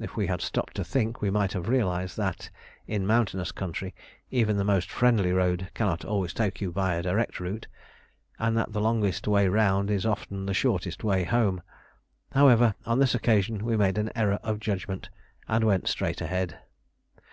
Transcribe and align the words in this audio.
If 0.00 0.16
we 0.16 0.26
had 0.26 0.40
stopped 0.40 0.74
to 0.74 0.82
think 0.84 1.22
we 1.22 1.30
might 1.30 1.52
have 1.52 1.68
realised 1.68 2.16
that, 2.16 2.50
in 2.88 3.06
mountainous 3.06 3.52
country, 3.52 3.94
even 4.28 4.56
the 4.56 4.64
most 4.64 4.90
friendly 4.90 5.30
road 5.30 5.70
cannot 5.72 6.04
always 6.04 6.34
take 6.34 6.60
you 6.60 6.72
by 6.72 6.96
a 6.96 7.02
direct 7.04 7.38
route, 7.38 7.68
and 8.40 8.58
that 8.58 8.72
the 8.72 8.80
longest 8.80 9.28
way 9.28 9.46
round 9.46 9.88
is 9.88 10.04
often 10.04 10.46
the 10.46 10.52
shortest 10.52 11.04
way 11.04 11.22
home. 11.22 11.62
However, 12.32 12.74
on 12.86 12.98
this 12.98 13.14
occasion 13.14 13.64
we 13.64 13.76
made 13.76 13.98
an 13.98 14.10
error 14.16 14.40
of 14.42 14.58
judgment 14.58 15.10
and 15.46 15.62
went 15.62 15.86
straight 15.86 16.20
ahead. 16.20 16.58